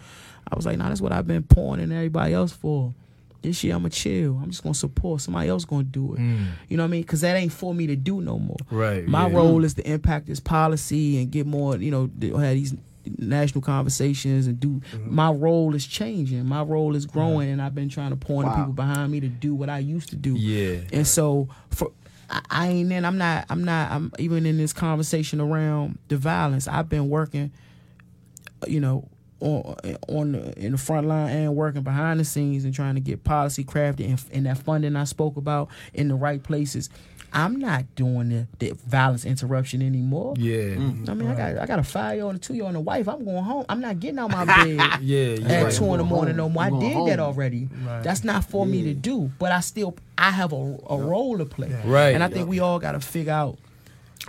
[0.50, 2.94] I was like, nah, that's what I've been pouring in everybody else for.
[3.42, 4.38] This year I'ma chill.
[4.42, 5.22] I'm just gonna support.
[5.22, 6.20] Somebody else gonna do it.
[6.20, 6.46] Mm.
[6.68, 7.04] You know what I mean?
[7.04, 8.58] Cause that ain't for me to do no more.
[8.70, 9.06] Right.
[9.06, 9.34] My yeah.
[9.34, 12.74] role is to impact this policy and get more, you know, have these
[13.18, 14.80] national conversations and do.
[14.92, 15.14] Mm-hmm.
[15.14, 16.44] My role is changing.
[16.46, 18.56] My role is growing, and I've been trying to point Wow.
[18.56, 20.34] people behind me to do what I used to do.
[20.34, 20.80] Yeah.
[20.92, 21.92] And so for.
[22.28, 23.04] I- I ain't in.
[23.04, 23.46] I'm not.
[23.50, 23.90] I'm not.
[23.90, 26.68] I'm even in this conversation around the violence.
[26.68, 27.50] I've been working,
[28.68, 29.08] you know,
[29.40, 29.74] on
[30.08, 33.24] on the, in the front line and working behind the scenes and trying to get
[33.24, 36.88] policy crafted and, and that funding I spoke about in the right places.
[37.32, 40.34] I'm not doing the, the violence interruption anymore.
[40.36, 40.74] Yeah.
[41.08, 42.70] I mean, I got I got a five year old and a two year old
[42.70, 43.08] and a wife.
[43.08, 43.64] I'm going home.
[43.68, 44.68] I'm not getting out my bed
[45.00, 45.34] Yeah.
[45.34, 45.48] Yeah.
[45.48, 45.72] at right.
[45.74, 46.64] two in the morning no more.
[46.64, 47.08] I did home.
[47.08, 47.68] that already.
[47.84, 48.02] Right.
[48.02, 49.30] That's not for me to do.
[49.38, 51.74] But I still I have a, a role to play.
[51.84, 52.14] Right.
[52.14, 53.58] And I think we all got to figure out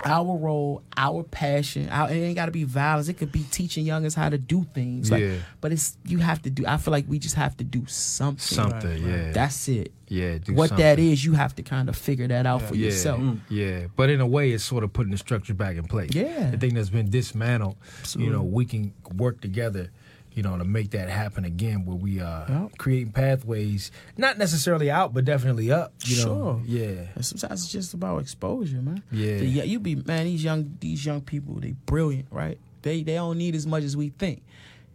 [0.04, 1.88] our role, our passion.
[1.90, 3.08] Our, it ain't got to be violence.
[3.08, 5.10] It could be teaching youngers how to do things.
[5.10, 5.36] Like, Yeah.
[5.60, 6.64] But it's you have to do.
[6.66, 8.38] I feel like we just have to do something.
[8.40, 9.06] Something.
[9.06, 9.32] Yeah.
[9.32, 9.92] That's it.
[10.08, 10.38] yeah.
[10.38, 10.84] Do what something.
[10.84, 12.86] that is, you have to kind of figure that out for Yeah.
[12.86, 13.20] yourself.
[13.20, 13.40] Mm.
[13.48, 16.14] Yeah, but in a way, it's sort of putting the structure back in place.
[16.14, 16.50] Yeah.
[16.50, 17.76] the thing that's been dismantled.
[18.00, 18.32] Absolutely.
[18.32, 19.90] You know, we can work together.
[20.34, 22.68] You know, to make that happen again, where we uh, are Yeah.
[22.78, 25.92] creating pathways, not necessarily out, but definitely up.
[26.04, 26.62] You know, Sure.
[26.66, 29.02] yeah, And sometimes it's just about exposure, man.
[29.10, 29.38] Yeah.
[29.38, 30.24] So, yeah, you be man.
[30.24, 32.58] These young these young people, they brilliant, right?
[32.82, 34.42] They they don't need as much as we think.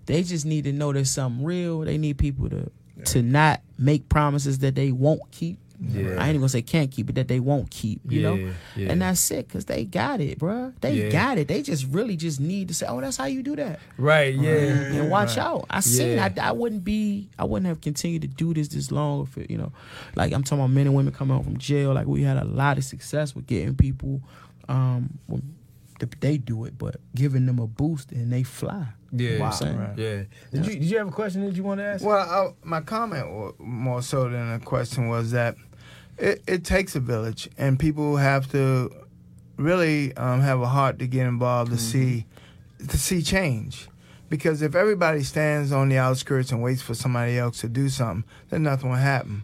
[0.07, 1.81] They just need to know there's something real.
[1.81, 2.71] They need people to
[3.05, 5.59] to not make promises that they won't keep.
[5.79, 6.15] Yeah.
[6.17, 8.01] I ain't even gonna say can't keep, it that they won't keep.
[8.09, 8.91] You know, Yeah, yeah.
[8.91, 10.73] and that's it because they got it, bruh.
[10.81, 11.09] They Yeah.
[11.09, 11.47] got it.
[11.47, 14.51] They just really just need to say, "Oh, that's how you do that." right, yeah,
[14.51, 15.65] and watch out.
[15.69, 16.15] I seen.
[16.17, 16.29] Yeah.
[16.37, 17.29] I, I wouldn't be.
[17.37, 19.71] I wouldn't have continued to do this this long if it, you know,
[20.15, 21.93] like I'm talking about men and women coming out from jail.
[21.93, 24.21] Like we had a lot of success with getting people.
[24.67, 25.41] Um, well,
[26.19, 28.85] they do it, but giving them a boost and they fly.
[29.11, 29.77] yeah, You know what I'm saying?
[29.77, 29.97] Right.
[29.97, 30.23] yeah.
[30.51, 32.03] Did you did you have a question that you want to ask?
[32.05, 35.55] Well, I, my comment more so than a question was that
[36.17, 38.91] it, it takes a village, and people have to
[39.57, 42.25] really um, have a heart to get involved to see
[42.87, 43.87] to see change.
[44.29, 48.29] Because if everybody stands on the outskirts and waits for somebody else to do something,
[48.49, 49.43] then nothing will happen.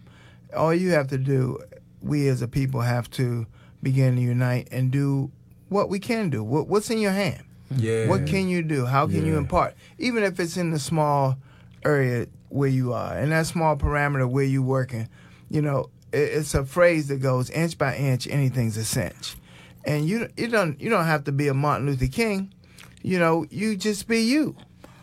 [0.54, 1.58] All you have to do,
[2.02, 3.46] we as a people have to
[3.82, 5.30] begin to unite and do
[5.70, 6.44] what we can do.
[6.44, 7.42] What, what's in your hand?
[7.74, 8.84] yeah, What can you do?
[8.84, 9.74] How can you impart?
[9.98, 11.38] Even if it's in the small
[11.84, 15.08] area where you are, in that small parameter where you're working,
[15.48, 19.36] you know, it's a phrase that goes inch by inch, anything's a cinch.
[19.84, 22.52] And you you don't you don't have to be a Martin Luther King,
[23.02, 24.56] you know, you just be you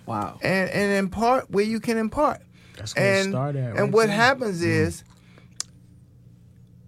[0.06, 0.40] Wow.
[0.42, 2.42] and and impart where you can impart.
[2.78, 4.16] That's where And started at, and what there.
[4.16, 5.04] happens is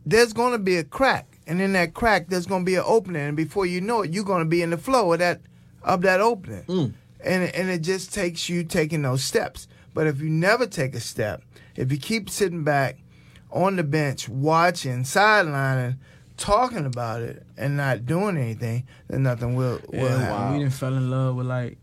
[0.05, 2.83] there's going to be a crack, and in that crack there's going to be an
[2.85, 5.41] opening, and before you know it, you're going to be in the flow of that
[5.83, 6.93] of that opening, Mm.
[7.23, 9.67] and and it just takes you taking those steps.
[9.93, 11.43] But if you never take a step,
[11.75, 12.97] if you keep sitting back
[13.53, 15.97] on the bench watching, sidelining,
[16.37, 20.53] talking about it, and not doing anything, then nothing will will Yeah, happen.
[20.53, 21.77] we didn't fell in love with like,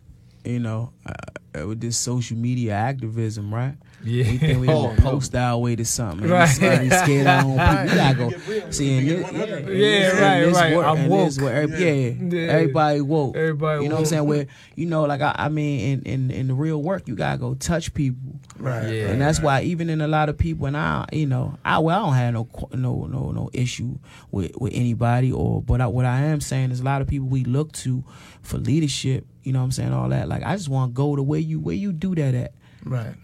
[0.44, 3.76] you know, uh, with this social media activism, right?
[4.02, 4.24] Yeah.
[4.30, 6.22] We think we Oh, post our way to something.
[6.22, 6.48] And Right.
[6.48, 7.82] We scared, we scared our own people.
[7.82, 8.70] We gotta go.
[8.70, 10.76] See, in this, yeah, in Yeah, this- right, in right.
[10.76, 11.36] work- I'm woke.
[11.38, 12.12] work, every- yeah.
[12.40, 12.52] Yeah.
[12.52, 13.36] everybody woke.
[13.36, 13.82] Everybody woke.
[13.82, 14.24] you know what I'm saying?
[14.26, 17.38] Where you know, like I, I mean, in, in in the real work, you gotta
[17.38, 18.88] go touch people Right.
[18.92, 19.08] Yeah.
[19.08, 21.98] and that's why even in a lot of people, and I, you know, I well,
[21.98, 23.98] I don't have no no no no issue
[24.30, 27.28] with with anybody, or but I, what I am saying is a lot of people
[27.28, 28.02] we look to
[28.42, 29.26] for leadership.
[29.42, 29.92] You know what I'm saying?
[29.92, 30.28] All that.
[30.28, 32.52] Like I just want to go to where you where you do that at.
[32.84, 33.14] Right.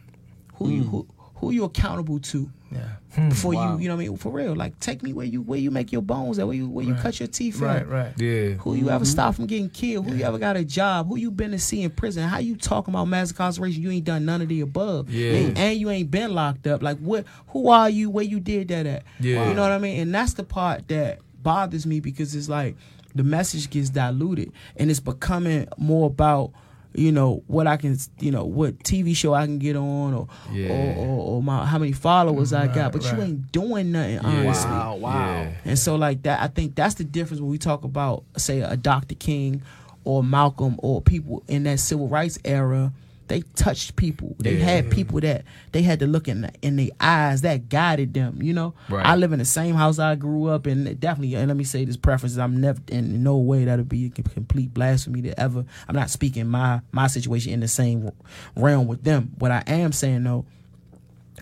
[0.56, 0.90] Who you mm.
[0.90, 2.80] who who you accountable to Yeah.
[3.14, 3.74] Hmm, before Wow.
[3.74, 4.54] you you know what I mean for real.
[4.56, 6.94] Like take me where you where you make your bones at where you where you
[6.94, 7.76] cut your teeth Right.
[7.76, 7.88] at.
[7.88, 8.12] Right.
[8.18, 8.54] Yeah.
[8.54, 9.04] Who you ever mm-hmm.
[9.04, 10.06] stopped from getting killed?
[10.08, 11.08] Who you ever got a job?
[11.08, 12.24] Who you been to see in prison?
[12.24, 13.82] How you talking about mass incarceration?
[13.82, 15.10] You ain't done none of the above.
[15.10, 15.32] Yeah.
[15.32, 16.82] And, and you ain't been locked up.
[16.82, 17.26] Like what?
[17.48, 18.10] Who are you?
[18.10, 19.04] Where you did that at?
[19.20, 19.48] Yeah.
[19.48, 20.00] You know what I mean?
[20.00, 22.76] And that's the part that bothers me because it's like
[23.14, 26.52] the message gets diluted and it's becoming more about
[26.96, 30.28] you know what I can you know what TV show I can get on or
[30.52, 30.70] Yeah.
[30.70, 34.18] or, or, or my how many followers I got, Right, but you ain't doing nothing
[34.20, 34.70] honestly.
[34.70, 35.12] Wow, wow.
[35.42, 35.52] Yeah.
[35.64, 38.76] And so like that, I think that's the difference when we talk about say a
[38.76, 39.14] Dr.
[39.14, 39.62] King
[40.04, 42.92] or Malcolm or people in that civil rights era.
[43.28, 44.36] They touched people.
[44.38, 44.64] They Yeah.
[44.64, 48.40] had people that they had to look in the, in the eyes that guided them.
[48.40, 49.04] You know, Right.
[49.04, 50.84] I live in the same house I grew up in.
[50.98, 54.22] Definitely, and let me say this preference: I'm never in no way that'll be a
[54.22, 55.64] complete blasphemy to ever.
[55.88, 58.10] I'm not speaking my my situation in the same
[58.56, 59.32] realm with them.
[59.38, 60.44] What I am saying though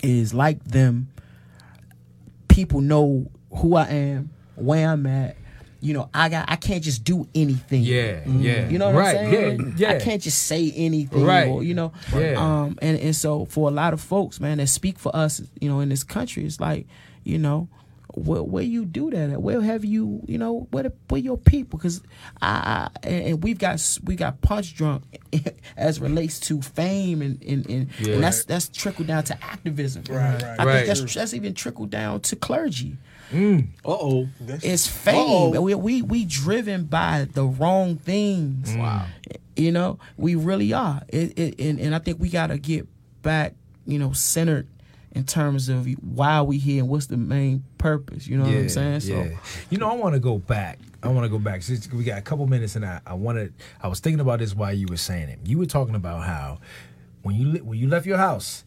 [0.02, 1.08] is like them
[2.48, 5.36] people know who I am, where I'm at.
[5.84, 7.82] You know, I got I can't just do anything.
[7.82, 8.26] Yeah.
[8.26, 8.68] Yeah.
[8.70, 9.16] You know what right.
[9.18, 9.74] I'm saying?
[9.76, 9.90] Yeah.
[9.90, 9.96] Yeah.
[9.96, 11.24] I can't just say anything.
[11.26, 11.46] Right.
[11.48, 11.92] Or, you know.
[12.14, 12.36] Yeah.
[12.38, 15.68] Um and, and so for a lot of folks, man, that speak for us, you
[15.68, 16.86] know, in this country, it's like,
[17.22, 17.68] you know,
[18.14, 19.42] where, where you do that at?
[19.42, 21.78] Where have you, you know, where the, where your people?
[21.78, 22.00] Because
[22.40, 25.02] I, I and and we've got s- we got punch drunk
[25.76, 28.14] as relates to fame and and, and, Yeah.
[28.14, 30.04] and that's that's trickled down to activism.
[30.08, 30.60] Right, right.
[30.60, 30.86] I Right.
[30.86, 32.96] think that's that's even trickled down to clergy.
[33.32, 34.28] Uh oh.
[34.46, 35.16] It's fame.
[35.16, 35.60] Uh-oh.
[35.60, 38.74] We, we we driven by the wrong things.
[38.76, 39.06] Wow.
[39.56, 41.02] You know, we really are.
[41.08, 42.88] It, it, and, and I think we got to get
[43.22, 43.54] back,
[43.86, 44.66] you know, centered
[45.12, 48.26] in terms of why we here and what's the main purpose.
[48.26, 49.00] You know what I'm saying?
[49.00, 49.36] So yeah.
[49.70, 50.78] You know, I want to go back.
[51.02, 51.62] I want to go back.
[51.62, 53.54] Since we got a couple minutes, and I, I wanted.
[53.80, 55.38] I was thinking about this while you were saying it.
[55.44, 56.58] You were talking about how
[57.22, 58.64] when you when you left your house,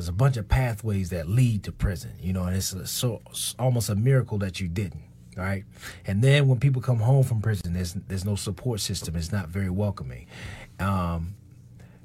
[0.00, 2.12] there's a bunch of pathways that lead to prison.
[2.20, 5.04] You know, and it's a, so it's almost a miracle that you didn't.
[5.36, 5.64] Right,
[6.06, 9.14] and then when people come home from prison, there's there's no support system.
[9.14, 10.26] It's not very welcoming.
[10.80, 11.34] Um,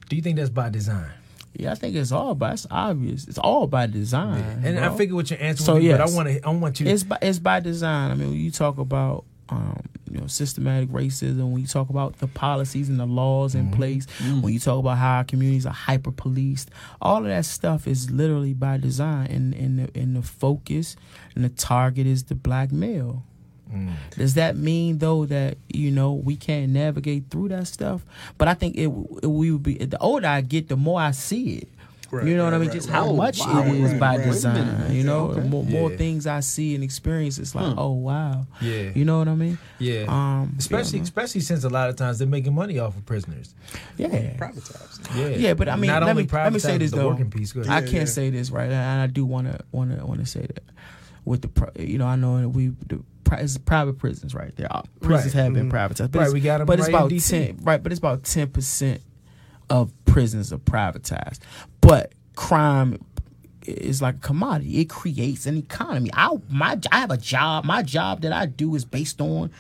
[0.10, 1.10] do you think that's by design?
[1.58, 3.28] yeah, I think it's all by it's obvious.
[3.28, 4.62] It's all by design.
[4.64, 6.02] And I figure what your answer So, but.
[6.02, 8.12] I want to I want you to it's by it's by design.
[8.12, 12.20] I mean, when you talk about um, you know systematic racism, when you talk about
[12.20, 13.76] the policies and the laws in mm-hmm.
[13.76, 14.42] place, mm.
[14.42, 16.70] when you talk about how our communities are hyper policed,
[17.02, 19.28] all of that stuff is literally by design.
[19.28, 20.96] And and the, and the focus
[21.36, 23.24] and the target is the black male.
[23.72, 23.94] Mm.
[24.12, 28.06] Does that mean though that you know we can't navigate through that stuff?
[28.38, 28.88] But I think it,
[29.24, 31.70] it we would be the older I get, the more I see it.
[32.16, 32.72] Right, you know what I mean?
[32.72, 32.96] Just right.
[32.96, 34.26] how much wow, it is right, by right.
[34.26, 34.94] Design.
[34.94, 35.42] You know, Okay.
[35.42, 35.98] the more, more Yeah.
[35.98, 38.48] things I see and experience, it's like, oh wow.
[38.62, 38.92] Yeah.
[38.96, 39.58] You know what I mean?
[39.80, 40.06] yeah.
[40.08, 43.54] Um, especially yeah, especially since a lot of times they're making money off of prisoners.
[43.98, 44.08] yeah.
[44.38, 45.16] Privatized.
[45.16, 47.10] Yeah, Yeah, but I mean, not let only me let me say this though.
[47.10, 47.52] working piece.
[47.54, 47.72] Go ahead.
[47.72, 48.06] I can't yeah.
[48.06, 50.64] say this right, and I do want to want to want to say that
[51.26, 54.56] with the pri- you know I know that we the pri- it's private prisons right
[54.56, 54.68] there.
[54.76, 55.44] Uh, Prisons Right.
[55.44, 57.30] have been privatized, but Right, it's, we got 'em but it's right in about DC.
[57.30, 59.02] ten right, but it's about ten percent
[59.70, 61.40] of prisons are privatized.
[61.82, 63.04] But crime
[63.66, 64.80] is like a commodity.
[64.80, 66.10] It creates an economy.
[66.14, 67.66] I my I have a job.
[67.66, 69.52] My job that I do is based on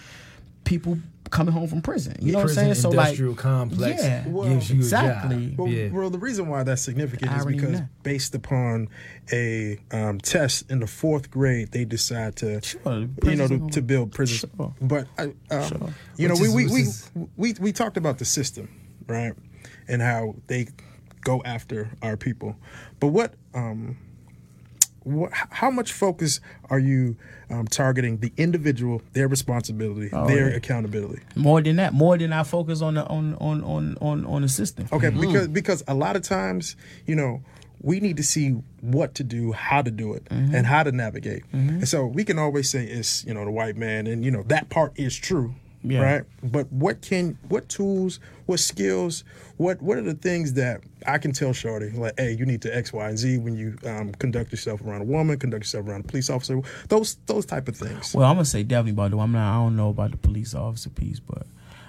[0.63, 0.97] people
[1.31, 2.15] coming home from prison.
[2.21, 2.81] You know Prison what I'm saying?
[2.81, 5.35] So like industrial complex yeah, gives you exactly.
[5.35, 5.57] a job.
[5.59, 5.89] Well, yeah.
[5.89, 8.03] well, the reason why that's significant is because that.
[8.03, 8.89] based upon
[9.33, 13.81] a um, test in the fourth grade, they decide to, Sure, you know, to, to
[13.81, 14.45] build prisons.
[14.57, 14.73] Sure.
[14.79, 15.93] But I, um, Sure.
[16.15, 18.69] you know, Which we, is- we, which we, is- we we talked about the system,
[19.07, 19.33] right,
[19.87, 20.67] and how they
[21.23, 22.55] go after our people.
[22.99, 23.97] But what um,
[25.03, 26.39] what, how much focus
[26.71, 27.15] are you
[27.51, 30.55] um, targeting the individual, their responsibility, Oh, their yeah.
[30.55, 31.21] accountability?
[31.35, 34.49] More than that, more than I focus on the on on on on on the
[34.49, 34.87] system.
[34.91, 37.43] Okay, because because a lot of times, you know,
[37.81, 38.49] we need to see
[38.81, 41.43] what to do, how to do it, and how to navigate.
[41.51, 44.41] And so we can always say it's you know the white man, and you know
[44.47, 45.53] that part is true,
[45.87, 46.01] Yeah.
[46.01, 46.23] right?
[46.43, 49.23] But what can what tools, what skills,
[49.57, 52.75] what what are the things that I can tell Shorty like, hey, you need to
[52.75, 56.05] X, Y, and Z when you um, conduct yourself around a woman, conduct yourself around
[56.05, 58.13] a police officer, those those type of things.
[58.13, 59.19] Well, I'm gonna say definitely about the.
[59.19, 59.51] I'm not.
[59.51, 61.45] I don't know about the police officer piece, but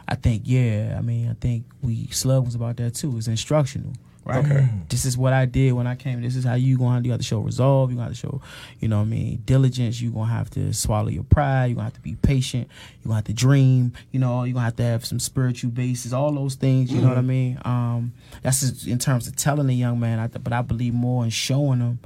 [0.09, 3.16] I think yeah, I mean I think we slug was about that too.
[3.16, 3.92] It's instructional.
[4.26, 4.44] Right.
[4.44, 4.68] Okay.
[4.88, 6.20] This is what I did when I came.
[6.20, 7.90] This is how you gonna you have to show resolve.
[7.90, 8.40] You gonna have to show,
[8.80, 10.00] you know what I mean, diligence.
[10.00, 11.66] You gonna have to swallow your pride.
[11.66, 12.68] You gonna have to be patient.
[13.02, 13.92] You gonna have to dream.
[14.10, 16.12] You know, you gonna have to have some spiritual basis.
[16.12, 16.92] All those things.
[16.92, 17.58] You know what I mean.
[17.64, 18.12] Um,
[18.42, 20.18] that's just in terms of telling a young man.
[20.18, 21.98] I th- but I believe more in showing them.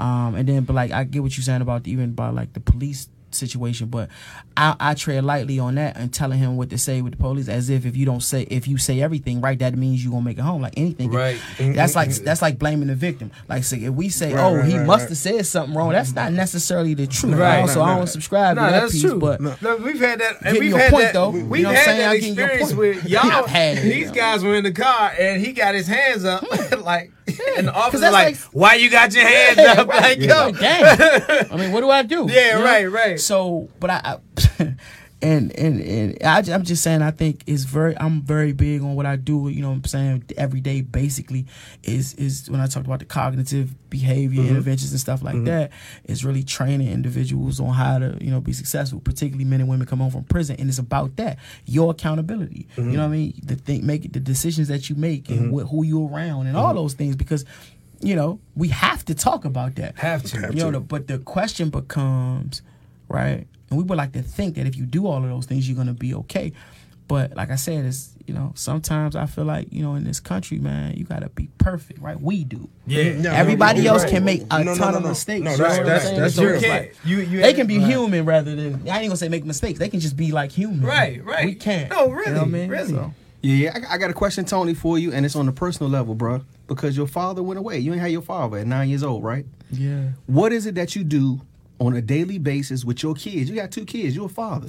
[0.00, 2.60] Um, and then, but like I get what you're saying about even about like the
[2.60, 4.08] police situation, but
[4.56, 7.48] I, I tread lightly on that and telling him what to say with the police,
[7.48, 10.22] as if if you don't say if you say everything right, that means you gonna
[10.24, 10.62] make it home.
[10.62, 11.38] Like anything, Right.
[11.58, 13.30] That's like that's like blaming the victim.
[13.48, 15.90] Like say if we say, Right, oh, right, he right, must have said something wrong,
[15.90, 17.34] that's not necessarily the truth.
[17.36, 17.68] Right.
[17.68, 19.18] So No, I don't subscribe No, to that that's piece, true.
[19.18, 19.40] but.
[19.40, 20.36] No, we've had that.
[20.44, 21.14] And we've your had point, that.
[21.14, 21.30] though.
[21.30, 23.46] we- You We've know had that experience with y'all.
[23.46, 26.44] Had it, these guys were in the car and he got his hands up,
[26.84, 27.12] like,
[27.56, 30.02] and the officer that's like, like- "Why you got your hands Yeah, up?" right.
[30.02, 31.52] Like, yo, Like, damn.
[31.52, 32.26] I mean, what do I do?
[32.30, 32.64] Yeah, You know?
[32.64, 33.20] right, right.
[33.20, 34.18] So, but I,
[34.58, 34.74] I
[35.20, 38.94] and and and I, am just saying, I think it's very, I'm very big on
[38.94, 39.48] what I do.
[39.48, 41.46] You know, what I'm saying every day, basically,
[41.82, 44.50] is is when I talked about the cognitive behavior Mm-hmm.
[44.50, 45.72] interventions and stuff like that.
[46.04, 49.86] Is really training individuals on how to, you know, be successful, particularly men and women
[49.86, 52.68] come home from prison, and it's about that, your accountability.
[52.76, 52.90] Mm-hmm.
[52.90, 53.40] You know what I mean?
[53.42, 56.54] The thing, make it the decisions that you make and wh- who you around and
[56.54, 56.64] Mm-hmm.
[56.64, 57.44] all those things because.
[58.00, 59.98] You know, we have to talk about that.
[59.98, 60.50] Have to.
[60.54, 62.62] You know, the, but the question becomes,
[63.08, 63.48] right?
[63.70, 65.76] And we would like to think that if you do all of those things, you're
[65.76, 66.52] gonna be okay.
[67.06, 70.20] But like I said, it's you know, sometimes I feel like you know, in this
[70.20, 72.20] country, man, you gotta be perfect, right?
[72.20, 72.68] We do.
[72.86, 73.18] Yeah.
[73.18, 74.10] No, Everybody no, else right.
[74.12, 75.08] can make a No, no, ton no, of no.
[75.10, 75.42] mistakes.
[75.44, 76.58] No, you that's- know what that's- that's So true.
[76.58, 77.86] You like- You, you they can be right.
[77.88, 79.78] human rather than I ain't gonna say make mistakes.
[79.78, 80.82] They can just be like human.
[80.82, 81.46] Right, right.
[81.46, 81.88] We can't.
[81.90, 82.68] No, You know really, what I mean?
[82.68, 82.88] really.
[82.90, 85.90] So- Yeah, I, I got a question, Tony, for you, and it's on the personal
[85.90, 86.42] level, bro.
[86.66, 87.78] Because your father went away.
[87.78, 89.46] You ain't had your father at nine years old, right?
[89.70, 90.08] yeah.
[90.26, 91.40] What is it that you do
[91.80, 93.48] on a daily basis with your kids?
[93.50, 94.14] You got two kids.
[94.16, 94.68] You're a father.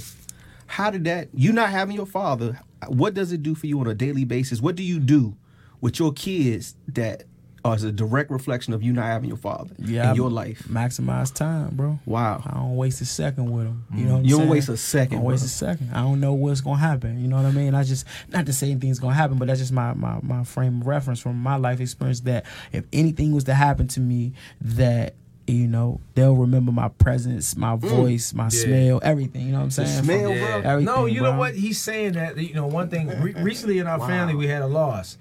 [0.67, 1.29] How did that?
[1.33, 2.59] You not having your father.
[2.87, 4.61] What does it do for you on a daily basis?
[4.61, 5.35] What do you do
[5.81, 7.23] with your kids that
[7.65, 10.11] are as a direct reflection of you not having your father Yeah.
[10.11, 10.63] in your life?
[10.69, 11.99] Maximize time, bro.
[12.05, 12.41] Wow.
[12.45, 13.83] I don't waste a second with them.
[13.93, 14.49] You know, what I'm You don't saying?
[14.49, 15.89] waste a second, I don't waste a second.
[15.91, 17.19] I don't know what's gonna happen.
[17.19, 17.73] You know what I mean?
[17.75, 20.79] I just not to say anything's gonna happen, but that's just my my my frame
[20.81, 22.21] of reference from my life experience.
[22.21, 25.15] That if anything was to happen to me, that
[25.49, 27.79] you know they'll remember my presence, my mm.
[27.79, 29.47] voice, my smell, everything.
[29.47, 30.03] You know what I'm saying?
[30.03, 30.71] smell, From bro?
[30.71, 31.31] everything, no, you bro.
[31.31, 31.55] know what?
[31.55, 32.37] He's saying that.
[32.37, 33.07] You know, one thing.
[33.21, 35.17] Re- recently in our family, we had a loss,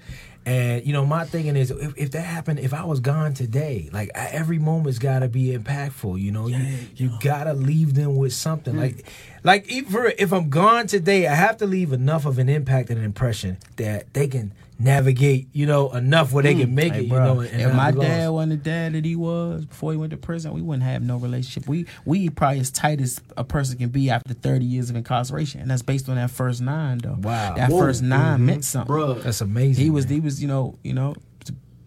[0.49, 3.91] and you know, my thinking is, if, if that happened, if I was gone today,
[3.93, 6.21] like I, every moment's got to be impactful.
[6.21, 8.75] You know, you you gotta leave them with something.
[8.75, 8.79] Mm.
[8.79, 9.07] Like,
[9.45, 12.99] like if, if I'm gone today, I have to leave enough of an impact and
[12.99, 15.49] an impression that they can navigate.
[15.53, 16.75] You know, enough where they can hmm.
[16.75, 17.09] make Hey, it.
[17.09, 19.99] bro, you know, and if my dad wasn't the dad that he was before he
[19.99, 21.69] went to prison, we wouldn't have no relationship.
[21.69, 25.61] We we probably as tight as a person can be after thirty years of incarceration,
[25.61, 27.17] and that's based on that first nine though.
[27.21, 27.55] Wow.
[27.55, 27.79] that Whoa.
[27.79, 28.47] first 9 mm-hmm.
[28.47, 29.85] meant something, Bro, that's amazing.
[29.85, 30.15] He was man.
[30.15, 31.15] he was you know you know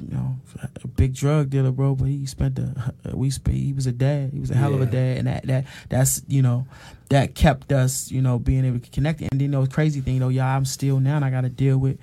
[0.02, 0.36] you know
[0.84, 1.96] a big drug dealer, bro.
[1.96, 4.32] But he spent the we spent, he was a dad.
[4.34, 6.68] He was a hell of a dad, and that that that's you know
[7.10, 9.22] that kept us you know being able to connect.
[9.22, 11.50] And you know crazy thing, you know, y'all, I'm still now, and I got to
[11.50, 11.98] deal with.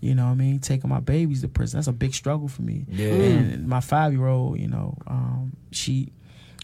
[0.00, 0.58] You know what I mean?
[0.60, 1.78] Taking my babies to prison.
[1.78, 2.84] That's a big struggle for me.
[2.88, 3.08] Yeah.
[3.08, 6.12] And my five year old, you know, um, she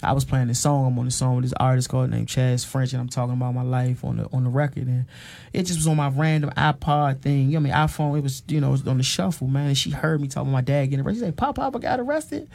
[0.03, 0.87] I was playing this song.
[0.87, 3.55] I'm on the song with this artist called named Chaz French, and I'm talking about
[3.55, 5.07] my life on the on the record, and
[5.53, 7.51] it just was on my random iPod thing.
[7.51, 8.19] You know, what I mean, iPhone.
[8.19, 9.69] It was you know, it was on the shuffle, man.
[9.69, 11.21] And she heard me talking about my dad getting arrested.
[11.21, 12.49] She said, "Pop, Papa got arrested."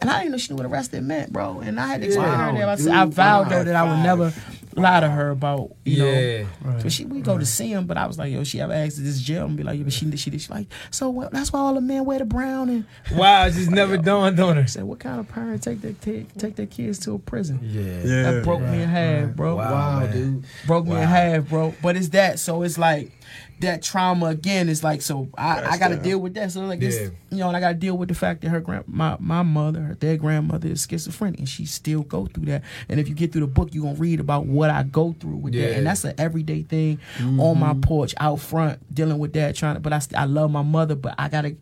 [0.00, 1.60] And I didn't know she knew what arrested meant, bro.
[1.60, 2.68] And I had to explain Wow, her that.
[2.68, 3.58] I, dude, said- I vowed wow.
[3.58, 4.32] her that I would never
[4.76, 6.44] lie to her about, you Yeah.
[6.64, 6.78] know.
[6.78, 8.96] So she we go to see him, but I was like, yo, she ever asked
[8.96, 11.28] to this jail and be like, yeah, but she she did she like, so well,
[11.32, 12.84] that's why all the men wear the brown and
[13.14, 14.62] wow, it just never dawned on her.
[14.62, 17.58] I said, what kind of parent take their take, take their kids to a prison?
[17.62, 17.82] Yeah.
[17.82, 18.30] Yeah.
[18.30, 19.56] That broke me in half, bro.
[19.56, 20.00] Wow.
[20.00, 20.44] wow, dude.
[20.66, 21.02] Broke me Wow.
[21.02, 21.74] in half, bro.
[21.82, 22.38] But it's that.
[22.38, 23.12] So it's like
[23.60, 26.52] that trauma again is like so I, I gotta deal with that.
[26.52, 26.88] So like Yeah.
[26.88, 29.42] this you know, and I gotta deal with the fact that her grand my, my
[29.42, 32.62] mother, her dead grandmother is schizophrenic and she still go through that.
[32.88, 35.36] And if you get through the book, you're gonna read about what I go through
[35.36, 35.76] with that.
[35.76, 37.80] And that's an everyday thing on my mm-hmm.
[37.80, 41.14] porch, out front, dealing with that, trying to but I I love my mother, but
[41.18, 41.56] I gotta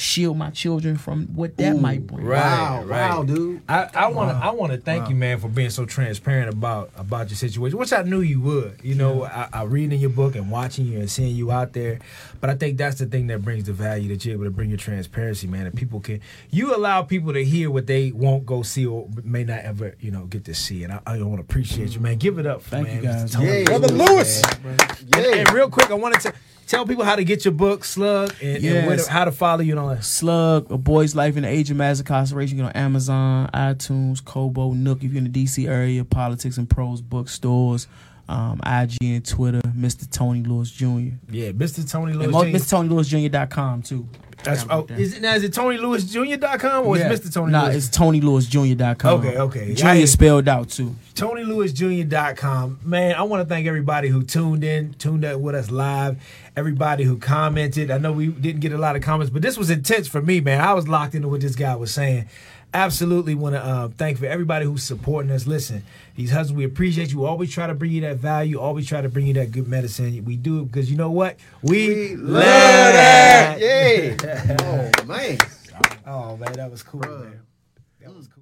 [0.00, 2.24] shield my children from what that might bring.
[2.24, 3.10] Right, Wow, right.
[3.10, 3.60] wow, dude.
[3.68, 6.90] I, I want to I want to thank you, man, for being so transparent about
[6.96, 8.80] about your situation, which I knew you would.
[8.82, 11.74] You know, I, I read in your book and watching you and seeing you out
[11.74, 11.98] there,
[12.40, 14.70] but I think that's the thing that brings the value that you're able to bring
[14.70, 15.66] your transparency, man.
[15.66, 19.44] And people can you allow people to hear what they won't go see or may
[19.44, 22.16] not ever you know get to see, and I, I want to appreciate you, man.
[22.16, 22.96] Give it up, for Thank man.
[22.96, 23.36] you, guys.
[23.38, 23.64] Yeah.
[23.64, 24.42] Brother Lewis.
[25.14, 26.32] And, and real quick, I wanted to
[26.70, 29.60] tell people how to get your book, Slugg, and, and where to- how to follow
[29.60, 30.04] you and that.
[30.04, 32.56] Slugg, A Boy's Life in the Age of Mass Incarceration.
[32.58, 35.02] You can on Amazon, iTunes, Kobo, Nook.
[35.02, 37.88] If you're in the DC area, Politics and Prose bookstores.
[38.30, 40.08] Um, IG and Twitter, Mr.
[40.10, 41.14] Tony Lewis Jr.
[41.30, 41.88] Yeah, Mr.
[41.90, 42.24] Tony Lewis.
[42.26, 42.56] And mo- Jr.
[42.56, 44.08] MrTonyLewisJr.com too.
[44.42, 45.34] That's oh, right is it now?
[45.34, 47.10] Is it TonyLewisJr.com or Yeah.
[47.12, 47.32] is Mr.
[47.34, 47.88] Tony Nah, Lewis?
[47.88, 49.20] it's TonyLewisJr.com.
[49.20, 49.74] Okay, okay.
[49.74, 50.96] Junior I- spelled out too.
[51.14, 52.78] TonyLewisJr.com.
[52.82, 56.16] Man, I want to thank everybody who tuned in, tuned up with us live,
[56.56, 57.90] everybody who commented.
[57.90, 60.40] I know we didn't get a lot of comments, but this was intense for me,
[60.40, 60.60] man.
[60.60, 62.26] I was locked into what this guy was saying.
[62.72, 65.46] Absolutely want to uh, thank for everybody who's supporting us.
[65.46, 65.82] Listen,
[66.14, 67.20] these husbands, we appreciate you.
[67.20, 69.66] We always try to bring you that value, always try to bring you that good
[69.66, 70.24] medicine.
[70.24, 71.36] We do it because you know what?
[71.62, 73.58] We, love that.
[73.60, 74.56] Yeah.
[74.60, 75.38] oh man.
[76.06, 77.40] Oh, man, that was cool, man.
[78.00, 78.39] That was cool.